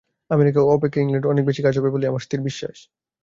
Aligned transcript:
America 0.31 0.59
অপেক্ষা 0.67 0.99
ইংলণ্ডে 1.01 1.27
অনেক 1.27 1.43
বেশী 1.45 1.61
কাজ 1.63 1.73
হবে 1.79 1.93
বলেই 1.93 2.09
আমার 2.09 2.25
স্থির 2.25 2.39
বিশ্বাস। 2.41 2.77